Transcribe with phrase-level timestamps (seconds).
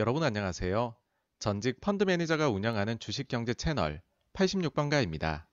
[0.00, 0.94] 여러분 안녕하세요.
[1.40, 4.00] 전직 펀드 매니저가 운영하는 주식경제 채널
[4.32, 5.44] 86번가입니다.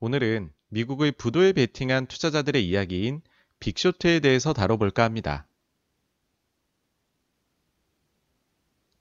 [0.00, 3.20] 오늘은 미국의 부도에 베팅한 투자자들의 이야기인
[3.60, 5.46] 빅쇼트에 대해서 다뤄볼까 합니다.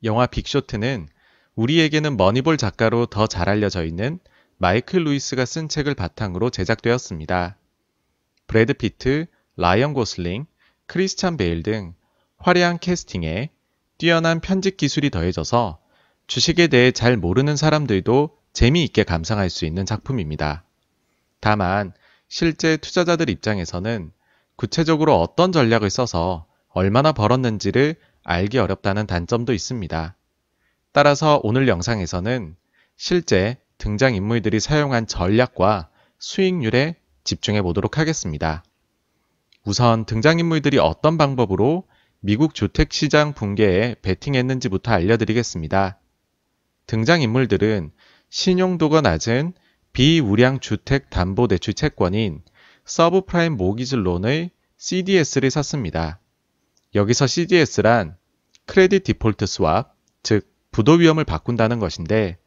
[0.04, 1.08] 영화 빅쇼트는
[1.56, 4.20] 우리에게는 머니볼 작가로 더 잘 알려져 있는
[4.58, 7.58] 마이클 루이스가 쓴 책을 바탕으로 제작되었습니다.
[8.48, 10.46] 브래드 피트, 라이언 고슬링,
[10.86, 11.96] 크리스찬 베일 등
[12.40, 13.55] 화려한 캐스팅에
[13.98, 15.80] 뛰어난 편집 기술이 더해져서
[16.28, 20.64] 주식에 대해 잘 모르는 사람들도 재미있게 감상할 수 있는 작품입니다.
[21.40, 21.94] 다만
[22.28, 24.12] 실제 투자자들 입장에서는
[24.56, 30.16] 구체적으로 어떤 전략을 써서 얼마나 벌었는지를 알기 어렵다는 단점도 있습니다.
[30.92, 32.56] 따라서 오늘 영상에서는
[32.98, 35.90] 실제 등장인물들이 사용한 전략과
[36.20, 38.64] 수익률에 집중해 보도록 하겠습니다.
[39.66, 41.86] 우선 등장인물들이 어떤 방법으로
[42.26, 46.00] 미국 주택시장 붕괴에 베팅했는지부터 알려드리겠습니다.
[46.88, 47.92] 등장인물들은
[48.30, 49.54] 신용도가 낮은
[49.94, 52.42] 비우량 주택 담보 대출 채권인
[52.84, 56.20] 서브프라임 모기지 론의 CDS를 샀습니다.
[56.96, 58.18] 여기서 CDS란
[58.66, 59.86] credit default swap,
[60.24, 62.40] 즉 부도 위험을 바꾼다는 것인데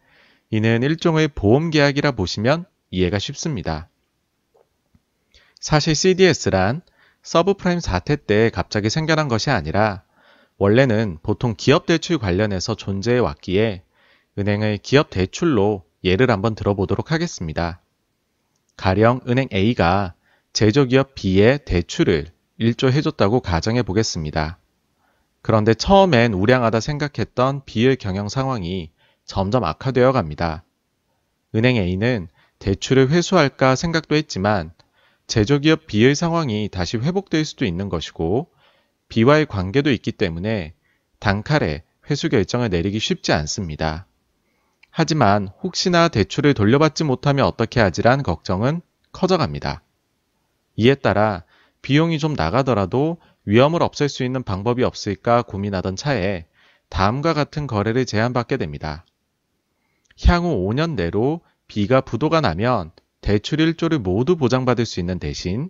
[0.51, 3.89] 이는 일종의 보험 계약이라 보시면 이해가 쉽습니다.
[5.61, 6.83] 사실 CDS란
[7.23, 10.03] 서브프라임 사태 때 갑자기 생겨난 것이 아니라
[10.57, 13.83] 원래는 보통 기업 대출 관련해서 존재해 왔기에
[14.39, 17.81] 은행의 기업 대출로 예를 한번 들어보도록 하겠습니다.
[18.77, 20.15] 가령 은행 A가
[20.53, 22.27] 제조기업 B에 대출을
[22.61, 24.59] 1조 해줬다고 가정해 보겠습니다.
[25.43, 28.91] 그런데 처음엔 우량하다 생각했던 B의 경영 상황이
[29.25, 30.65] 점점 악화되어 갑니다.
[31.55, 34.73] 은행 A는 대출을 회수할까 생각도 했지만
[35.29, 38.51] 제조기업 B의 상황이 다시 회복될 수도 있는 것이고
[39.09, 40.75] B와의 관계도 있기 때문에
[41.21, 44.07] 단칼에 회수 결정을 내리기 쉽지 않습니다.
[44.91, 48.81] 하지만 혹시나 대출을 돌려받지 못하면 어떻게 하지란 걱정은
[49.13, 49.83] 커져갑니다.
[50.77, 51.45] 이에 따라
[51.83, 56.47] 비용이 좀 나가더라도 위험을 없앨 수 있는 방법이 없을까 고민하던 차에
[56.89, 59.05] 다음과 같은 거래를 제안받게 됩니다.
[60.25, 62.93] 향후 5년 내로 B가 부도가 나면
[63.29, 65.69] 대출 1조를 모두 보장받을 수 있는 대신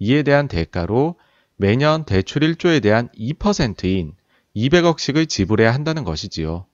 [0.00, 1.16] 이에 대한 대가로
[1.56, 4.12] 매년 대출 1조에 대한 2%인
[4.54, 6.66] 200억씩을 지불해야 한다는 것이지요.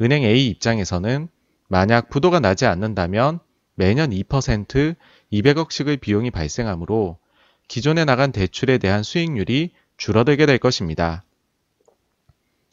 [0.00, 1.28] 은행 A 입장에서는
[1.68, 3.38] 만약 부도가 나지 않는다면
[3.76, 4.96] 매년 2%
[5.32, 7.18] 200억씩의 비용이 발생하므로
[7.68, 11.22] 기존에 나간 대출에 대한 수익률이 줄어들게 될 것입니다.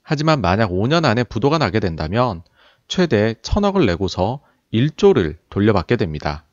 [0.01, 2.41] 하지만 만약 5년 안에 부도가 나게 된다면
[2.88, 4.41] 최대 1000억을 내고서
[4.73, 6.45] 1조를 돌려받게 됩니다.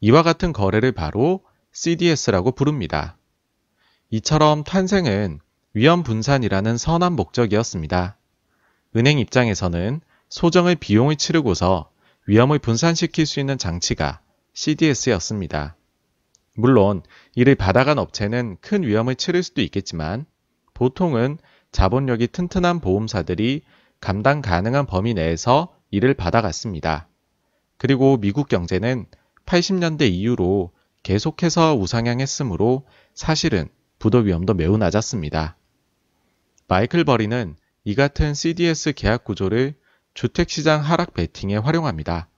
[0.00, 1.42] 이와 같은 거래를 바로
[1.72, 3.16] CDS라고 부릅니다.
[4.10, 5.40] 이처럼 탄생은
[5.74, 8.16] 위험 분산이라는 선한 목적이었습니다.
[8.96, 11.90] 은행 입장에서는 소정의 비용을 치르고서
[12.26, 14.20] 위험을 분산시킬 수 있는 장치가
[14.54, 15.76] CDS였습니다.
[16.54, 17.02] 물론
[17.34, 20.24] 이를 받아간 업체는 큰 위험을 치를 수도 있겠지만
[20.74, 21.38] 보통은
[21.72, 23.62] 자본력이 튼튼한 보험사들이
[24.00, 27.08] 감당 가능한 범위 내에서 이를 받아갔습니다.
[27.76, 29.06] 그리고 미국 경제는
[29.46, 32.84] 80년대 이후로 계속해서 우상향했으므로
[33.14, 33.68] 사실은
[33.98, 35.56] 부도 위험도 매우 낮았습니다.
[36.68, 39.74] 마이클 버리는 이 같은 CDS 계약 구조를
[40.14, 42.28] 주택시장 하락 베팅에 활용합니다.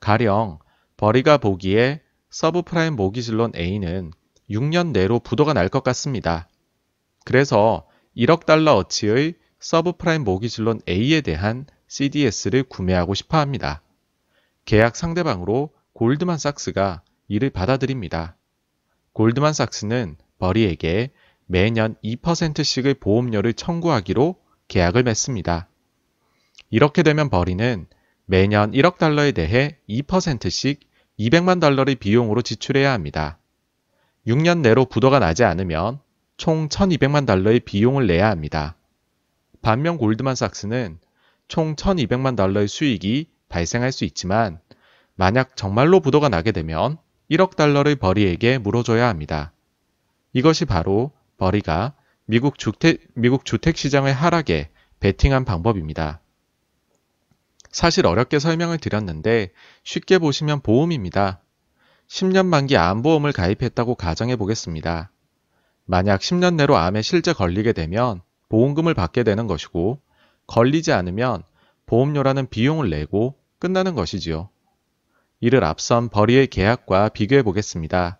[0.00, 0.58] 가령
[0.96, 4.10] 버리가 보기에 서브프라임 모기지론 A는
[4.50, 6.48] 6년 내로 부도가 날 것 같습니다.
[7.24, 13.82] 그래서 1억 달러 어치의 서브프라임 모기지론 A에 대한 CDS를 구매하고 싶어 합니다.
[14.66, 18.36] 계약 상대방으로 골드만삭스가 이를 받아들입니다.
[19.12, 21.10] 골드만삭스는 버리에게
[21.46, 24.36] 매년 2%씩의 보험료를 청구하기로
[24.68, 25.68] 계약을 맺습니다.
[26.70, 27.86] 이렇게 되면 버리는
[28.26, 30.80] 매년 1억 달러에 대해 2%씩
[31.18, 33.38] 200만 달러를 비용으로 지출해야 합니다.
[34.26, 36.00] 6년 내로 부도가 나지 않으면
[36.36, 38.76] 총 1200만 달러의 비용을 내야 합니다.
[39.62, 40.98] 반면 골드만삭스는
[41.46, 44.58] 총 1200만 달러의 수익이 발생할 수 있지만
[45.16, 46.98] 만약 정말로 부도가 나게 되면
[47.30, 49.52] 1억 달러를 버리에게 물어줘야 합니다.
[50.32, 51.94] 이것이 바로 버리가
[52.26, 54.70] 미국 주택, 미국 주택 시장의 하락에
[55.00, 56.20] 베팅한 방법입니다.
[57.70, 59.50] 사실 어렵게 설명을 드렸는데
[59.82, 61.40] 쉽게 보시면 보험입니다.
[62.08, 65.10] 10년 만기 암보험을 가입했다고 가정해 보겠습니다.
[65.84, 70.00] 만약 10년 내로 암에 실제 걸리게 되면 보험금을 받게 되는 것이고
[70.46, 71.42] 걸리지 않으면
[71.86, 74.48] 보험료라는 비용을 내고 끝나는 것이지요.
[75.44, 78.18] 이를 앞선 벌이의 계약과 비교해 보겠습니다.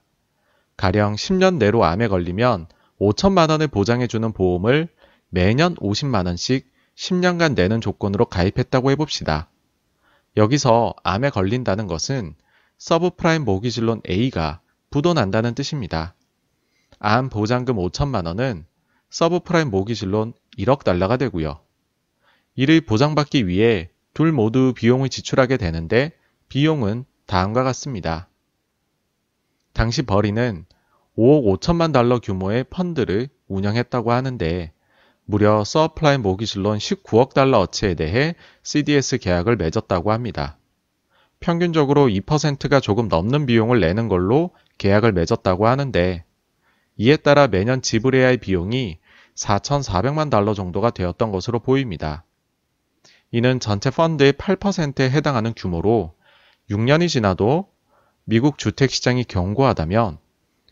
[0.77, 2.67] 가령 10년 내로 암에 걸리면
[3.01, 4.89] 5천만 원을 보장해 주는 보험을
[5.31, 9.49] 매년 50만 원씩 10년간 내는 조건으로 가입했다고 해봅시다.
[10.37, 12.35] 여기서 암에 걸린다는 것은
[12.77, 14.61] 서브프라임 모기지론 A가
[14.91, 16.15] 부도난다는 뜻입니다.
[16.99, 18.67] 암 보장금 5천만 원은
[19.09, 21.59] 서브프라임 모기지론 1억 달러가 되고요.
[22.55, 26.13] 이를 보장받기 위해 둘 모두 비용을 지출하게 되는데
[26.51, 28.29] 비용은 다음과 같습니다.
[29.73, 30.67] 당시 버리는
[31.17, 34.73] 5억 5천만 달러 규모의 펀드를 운영했다고 하는데
[35.25, 40.59] 무려 서브프라임 모기지론 19억 달러 어치에 대해 CDS 계약을 맺었다고 합니다.
[41.41, 46.25] 평균적으로 2%가 조금 넘는 비용을 내는 걸로 계약을 맺었다고 하는데
[46.97, 48.99] 이에 따라 매년 지불해야 할 비용이
[49.35, 52.25] 4,400만 달러 정도가 되었던 것으로 보입니다.
[53.31, 56.15] 이는 전체 펀드의 8%에 해당하는 규모로
[56.71, 57.69] 6년이 지나도
[58.25, 60.19] 미국 주택시장이 견고하다면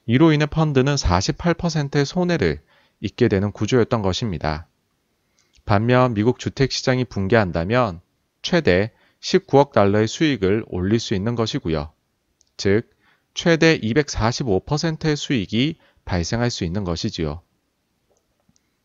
[0.06, 2.60] 이로 인해 펀드는 48%의 손해를
[3.00, 4.68] 입게 되는 구조였던 것입니다.
[5.64, 8.00] 반면 미국 주택시장이 붕괴한다면
[8.40, 11.92] 최대 19억 달러의 수익을 올릴 수 있는 것이고요.
[12.56, 12.90] 즉,
[13.34, 17.42] 최대 245%의 수익이 발생할 수 있는 것이지요.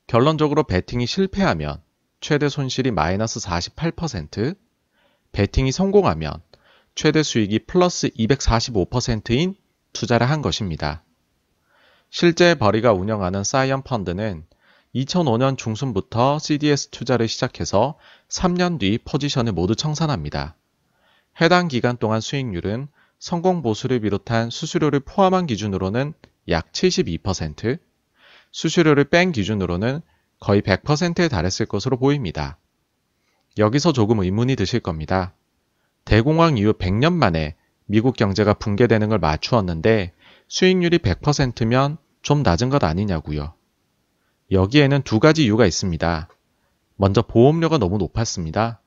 [0.05, 1.81] 결론적으로 베팅이 실패하면
[2.21, 4.55] 최대 손실이 마이너스 48%,
[5.31, 6.41] 베팅이 성공하면
[6.97, 9.53] 최대 수익이 플러스 245%인
[9.93, 11.03] 투자를 한 것입니다.
[12.09, 14.47] 실제 버리가 운영하는 사이언 펀드는
[14.95, 17.99] 2005년 중순부터 CDS 투자를 시작해서
[18.29, 20.55] 3년 뒤 포지션을 모두 청산합니다.
[21.39, 22.87] 해당 기간 동안 수익률은
[23.19, 26.15] 성공 보수를 비롯한 수수료를 포함한 기준으로는
[26.49, 27.77] 약 72%,
[28.51, 30.01] 수수료를 뺀 기준으로는
[30.39, 32.57] 거의 100%에 달했을 것으로 보입니다.
[33.59, 35.35] 여기서 조금 의문이 드실 겁니다.
[36.07, 37.55] 대공황 이후 100년 만에
[37.85, 40.13] 미국 경제가 붕괴되는 걸 맞추었는데
[40.47, 43.53] 수익률이 100%면 좀 낮은 것 아니냐고요.
[44.49, 46.29] 여기에는 두 가지 이유가 있습니다.
[46.95, 48.81] 먼저 보험료가 너무 높았습니다.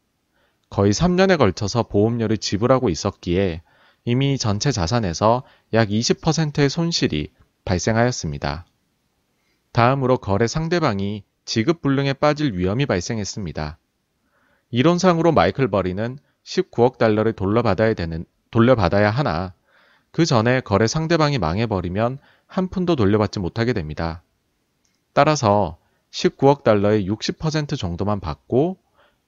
[0.70, 3.60] 거의 3년에 걸쳐서 보험료를 지불하고 있었기에
[4.06, 5.42] 이미 전체 자산에서
[5.74, 7.32] 약 20%의 손실이
[7.66, 8.64] 발생하였습니다.
[9.72, 13.78] 다음으로 거래 상대방이 지급 불능에 빠질 위험이 발생했습니다.
[14.70, 16.18] 이론상으로 마이클 버리는
[16.50, 19.54] 19억 달러를 돌려받아야 되는, 돌려받아야 하나
[20.10, 24.24] 그 전에 거래 상대방이 망해버리면 한 푼도 돌려받지 못하게 됩니다.
[25.12, 25.78] 따라서
[26.10, 28.78] 19억 달러의 60% 정도만 받고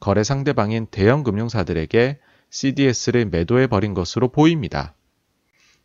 [0.01, 2.19] 거래 상대방인 대형 금융사들에게
[2.51, 4.95] CDS를 매도해 버린 것으로 보입니다.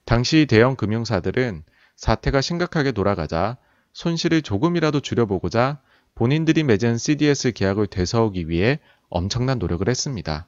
[0.05, 1.63] 당시 대형 금융사들은
[1.95, 3.57] 사태가 심각하게 돌아가자
[3.93, 5.81] 손실을 조금이라도 줄여보고자
[6.15, 8.79] 본인들이 맺은 CDS 계약을 되서오기 위해
[9.09, 10.47] 엄청난 노력을 했습니다.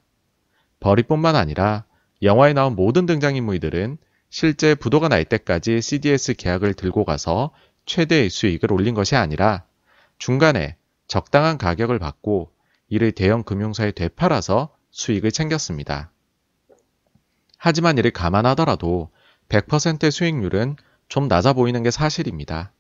[0.80, 1.86] 버리뿐만 아니라
[2.22, 3.98] 영화에 나온 모든 등장인물들은
[4.30, 7.52] 실제 부도가 날 때까지 CDS 계약을 들고 가서
[7.86, 9.64] 최대의 수익을 올린 것이 아니라
[10.20, 10.76] 중간에
[11.08, 12.52] 적당한 가격을 받고
[12.88, 16.12] 이를 대형 금융사에 되팔아서 수익을 챙겼습니다.
[17.58, 19.10] 하지만 이를 감안하더라도
[19.50, 20.76] 100%의 수익률은
[21.08, 22.72] 좀 낮아 보이는 게 사실입니다.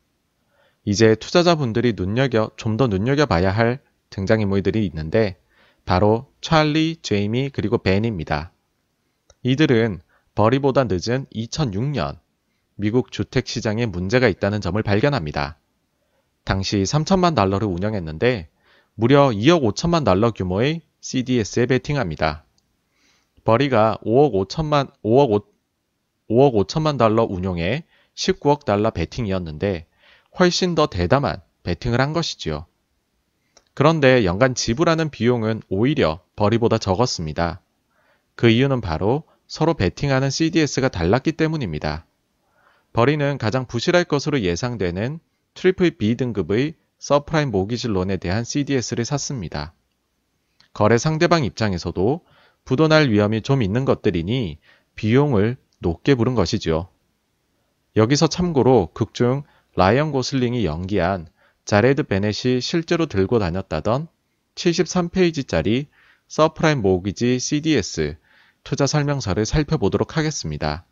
[0.86, 3.80] 이제 투자자분들이 눈여겨, 좀 더 눈여겨봐야 할
[4.12, 5.38] 등장인물들이 있는데
[5.86, 8.52] 바로 찰리, 제이미, 그리고 벤입니다.
[9.44, 10.02] 이들은
[10.36, 12.20] 버리보다 늦은 2006년
[12.76, 15.60] 미국 주택 시장에 문제가 있다는 점을 발견합니다.
[16.46, 18.50] 당시 3천만 달러를 운영했는데
[18.96, 22.46] 무려 2억 5천만 달러 규모의 CDS에 베팅합니다.
[23.44, 25.42] 버리가 5억 5천만 5억 5,
[26.30, 27.84] 5억 5천만 달러 운용에
[28.16, 29.88] 19억 달러 베팅이었는데
[30.40, 32.66] 훨씬 더 대담한 베팅을 한 것이지요.
[33.74, 37.62] 그런데 연간 지불하는 비용은 오히려 버리보다 적었습니다.
[38.36, 42.06] 그 이유는 바로 서로 베팅하는 CDS가 달랐기 때문입니다.
[42.94, 45.20] 버리는 가장 부실할 것으로 예상되는
[45.54, 49.74] triple B 등급의 서브프라임 모기지론에 대한 CDS를 샀습니다.
[50.74, 52.22] 거래 상대방 입장에서도
[52.66, 54.60] 부도날 위험이 좀 있는 것들이니
[54.96, 56.90] 비용을 높게 부른 것이죠.
[57.96, 59.44] 여기서 참고로 극중
[59.76, 61.28] 라이언 고슬링이 연기한
[61.70, 64.08] 자레드 베넷이 실제로 들고 다녔다던
[64.56, 65.86] 73페이지짜리
[66.28, 68.18] 서브프라임 모기지 CDS
[68.64, 70.84] 투자 설명서를 살펴보도록 하겠습니다.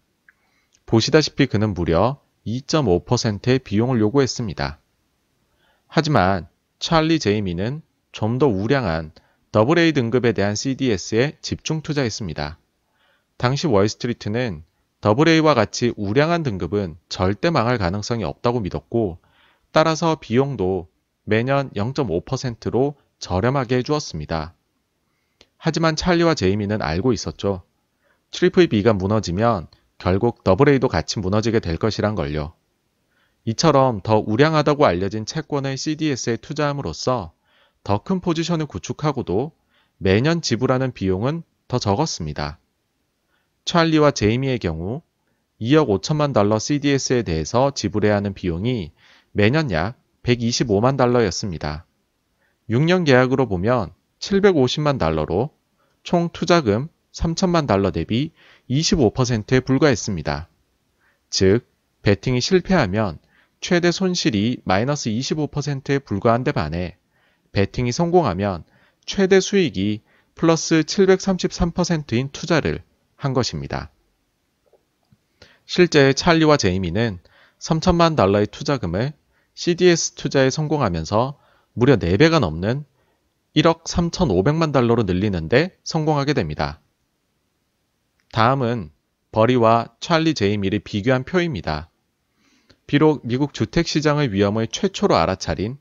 [0.86, 4.80] 보시다시피 그는 무려 2.5%의 비용을 요구했습니다.
[5.88, 7.82] 하지만 찰리 제이미는
[8.12, 9.14] 좀 더 우량한
[9.56, 12.60] AA 등급에 대한 CDS에 집중 투자했습니다.
[13.38, 14.64] 당시 월스트리트는
[15.04, 19.18] AA와 같이 우량한 등급은 절대 망할 가능성이 없다고 믿었고
[19.72, 20.88] 따라서 비용도
[21.24, 24.54] 매년 0.5%로 저렴하게 해주었습니다.
[25.58, 27.64] 하지만 찰리와 제이미는 알고 있었죠.
[28.32, 32.54] triple B가 무너지면 결국 double A도 같이 무너지게 될 것이란 걸요.
[33.46, 37.34] 이처럼 더 우량하다고 알려진 채권을 CDS에 투자함으로써
[37.84, 39.54] 더 큰 포지션을 구축하고도
[39.98, 42.60] 매년 지불하는 비용은 더 적었습니다.
[43.66, 45.02] 찰리와 제이미의 경우
[45.60, 48.92] 2억 5천만 달러 CDS에 대해서 지불해야 하는 비용이
[49.38, 51.86] 매년 약 125만 달러였습니다.
[52.72, 55.52] 6년 계약으로 보면 750만 달러로
[56.02, 58.32] 총 투자금 3천만 달러 대비
[58.68, 60.50] 25%에 불과했습니다.
[61.30, 61.68] 즉,
[62.02, 63.20] 베팅이 실패하면
[63.62, 66.98] 최대 손실이 마이너스 25%에 불과한 데 반해
[67.52, 68.64] 베팅이 성공하면
[69.06, 70.02] 최대 수익이
[70.34, 72.82] 플러스 733%인 투자를
[73.16, 73.92] 한 것입니다.
[75.68, 77.20] 실제 찰리와 제이미는
[77.60, 79.14] 3천만 달러의 투자금을
[79.58, 81.36] CDS 투자에 성공하면서
[81.74, 82.86] 무려 4배가 넘는
[83.56, 86.80] 1억 3,500만 달러로 늘리는데 성공하게 됩니다.
[88.32, 88.92] 다음은
[89.32, 91.90] 버리와 찰리 제이미를 비교한 표입니다.
[92.86, 95.80] 비록 미국 주택 시장의 위험을 최초로 알아차린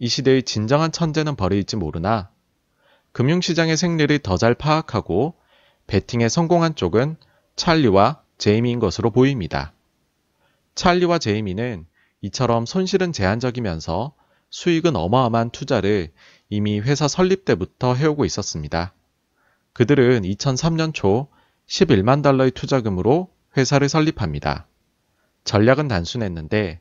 [0.00, 2.30] 이 시대의 진정한 천재는 버리일지 모르나
[3.12, 5.34] 금융시장의 생리를 더 잘 파악하고
[5.86, 7.16] 베팅에 성공한 쪽은
[7.56, 9.72] 찰리와 제이미인 것으로 보입니다.
[10.74, 11.86] 찰리와 제이미는
[12.24, 14.14] 이처럼 손실은 제한적이면서
[14.48, 16.10] 수익은 어마어마한 투자를
[16.48, 18.94] 이미 회사 설립 때부터 해오고 있었습니다.
[19.74, 21.28] 그들은 2003년 초
[21.68, 23.28] 11만 달러의 투자금으로
[23.58, 24.66] 회사를 설립합니다.
[25.44, 26.80] 전략은 단순했는데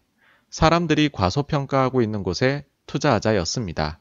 [0.50, 4.00] 사람들이 과소평가하고 있는 곳에 투자하자였습니다.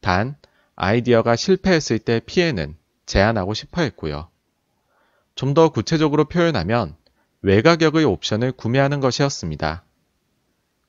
[0.00, 0.36] 단,
[0.74, 4.28] 아이디어가 실패했을 때 피해는 제한하고 싶어 했고요.
[5.36, 6.96] 좀 더 구체적으로 표현하면
[7.42, 9.84] 외가격의 옵션을 구매하는 것이었습니다.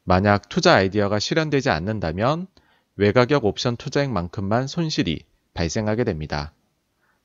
[0.09, 2.47] 만약 투자 아이디어가 실현되지 않는다면
[2.95, 5.23] 외가격 옵션 투자액만큼만 손실이
[5.53, 6.51] 발생하게 됩니다.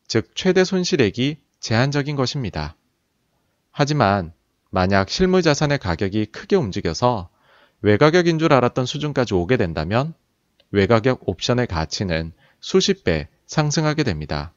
[0.06, 2.76] 즉, 최대 손실액이 제한적인 것입니다.
[3.70, 4.34] 하지만
[4.68, 7.30] 만약 실물 자산의 가격이 크게 움직여서
[7.80, 10.12] 외가격인 줄 알았던 수준까지 오게 된다면
[10.70, 14.52] 외가격 옵션의 가치는 수십 배 상승하게 됩니다.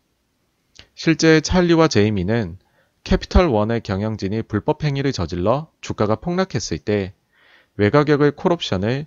[0.95, 2.57] 실제 찰리와 제이미는
[3.05, 7.13] 캐피털 원의 경영진이 불법 행위를 저질러 주가가 폭락했을 때
[7.77, 9.05] 외가격의 콜옵션을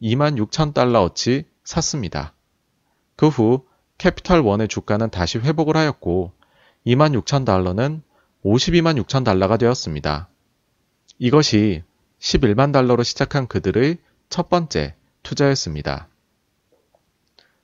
[0.00, 2.34] 2만 6천 달러어치 샀습니다.
[3.16, 3.66] 그 후
[3.98, 6.32] 캐피털 원의 주가는 다시 회복을 하였고
[6.86, 8.02] 2만 6천 달러는
[8.44, 10.28] 52만 6천 달러가 되었습니다.
[11.18, 11.84] 이것이
[12.18, 13.98] 11만 달러로 시작한 그들의
[14.28, 16.08] 첫 번째 투자였습니다.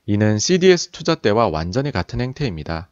[0.06, 2.88] 이는 CDS 투자 때와 완전히 같은 행태입니다.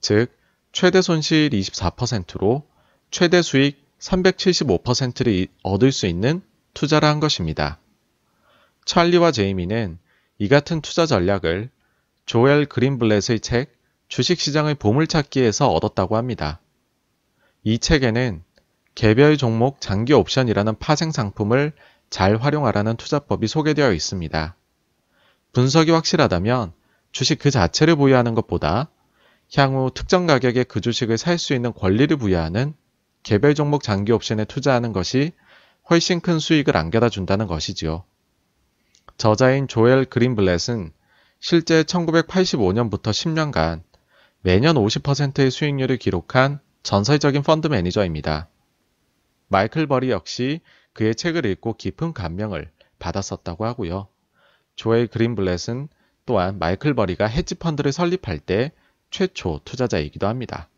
[0.00, 0.30] 즉,
[0.72, 2.66] 최대 손실 24%로
[3.10, 6.42] 최대 수익 375%를 얻을 수 있는
[6.76, 7.80] 투자를 한 것입니다.
[8.84, 9.98] 찰리와 제이미는
[10.38, 11.70] 이 같은 투자 전략을
[12.26, 13.74] 조엘 그린블렛의 책
[14.08, 16.60] 주식시장의 보물찾기에서 얻었다고 합니다.
[17.64, 18.44] 이 책에는
[18.94, 21.72] 개별 종목 장기 옵션이라는 파생 상품을
[22.10, 24.54] 잘 활용하라는 투자법이 소개되어 있습니다.
[25.52, 26.72] 분석이 확실하다면
[27.10, 28.90] 주식 그 자체를 보유하는 것보다
[29.56, 32.74] 향후 특정 가격에 그 주식을 살 수 있는 권리를 부여하는
[33.22, 35.32] 개별 종목 장기 옵션에 투자하는 것이
[35.88, 38.04] 훨씬 큰 수익을 안겨다 준다는 것이지요.
[39.16, 40.92] 저자인 조엘 그린블렛은
[41.40, 43.82] 실제 1985년부터 10년간
[44.42, 48.48] 매년 50%의 수익률을 기록한 전설적인 펀드 매니저입니다.
[49.48, 50.60] 마이클 버리 역시
[50.92, 54.08] 그의 책을 읽고 깊은 감명을 받았었다고 하고요.
[54.76, 55.88] 조엘 그린블렛은
[56.26, 58.72] 또한 마이클 버리가 헤지 펀드를 설립할 때
[59.10, 60.68] 최초 투자자이기도 합니다.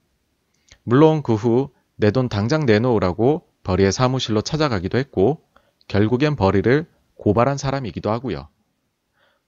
[0.84, 5.42] 물론 그 후 내 돈 당장 내놓으라고 버리의 사무실로 찾아가기도 했고
[5.88, 8.48] 결국엔 버리를 고발한 사람이기도 하고요.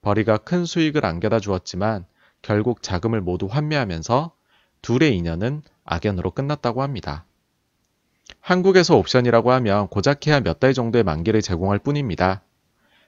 [0.02, 2.04] 버리가 큰 수익을 안겨다 주었지만
[2.42, 4.32] 결국 자금을 모두 환매하면서
[4.82, 7.24] 둘의 인연은 악연으로 끝났다고 합니다.
[8.40, 12.42] 한국에서 옵션이라고 하면 고작 해야 몇 달 정도의 만기를 제공할 뿐입니다.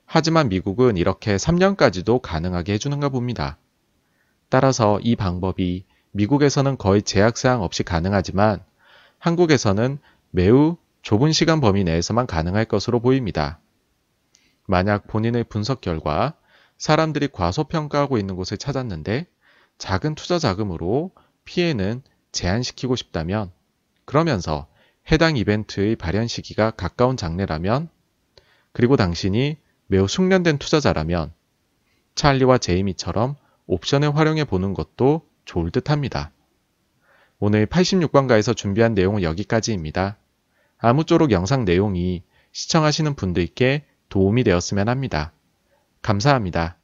[0.06, 3.58] 하지만 미국은 이렇게 3년까지도 가능하게 해주는가 봅니다.
[4.48, 8.64] 따라서 이 방법이 미국에서는 거의 제약사항 없이 가능하지만
[9.18, 9.98] 한국에서는
[10.30, 13.60] 매우 좁은 시간 범위 내에서만 가능할 것으로 보입니다.
[14.66, 16.34] 만약 본인의 분석 결과
[16.78, 19.26] 사람들이 과소평가하고 있는 곳을 찾았는데
[19.78, 21.10] 작은 투자 자금으로
[21.44, 23.50] 피해는 제한시키고 싶다면
[24.04, 24.68] 그러면서
[25.10, 27.88] 해당 이벤트의 발현 시기가 가까운 장래라면
[28.72, 29.56] 그리고 당신이
[29.88, 31.32] 매우 숙련된 투자자라면
[32.14, 36.30] 찰리와 제이미처럼 옵션을 활용해 보는 것도 좋을 듯 합니다.
[37.38, 40.16] 오늘 86번가에서 준비한 내용은 여기까지입니다.
[40.82, 45.32] 아무쪼록 영상 내용이 시청하시는 분들께 도움이 되었으면 합니다.
[46.02, 46.76] 감사합니다.